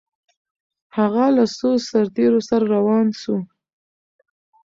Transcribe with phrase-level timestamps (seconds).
[0.97, 3.35] هغه له څو سرتیرو سره روان سو؟